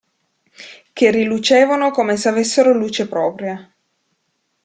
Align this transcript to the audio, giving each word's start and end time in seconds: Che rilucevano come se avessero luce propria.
Che 0.93 1.11
rilucevano 1.11 1.91
come 1.91 2.17
se 2.17 2.27
avessero 2.29 2.73
luce 2.73 3.07
propria. 3.07 3.71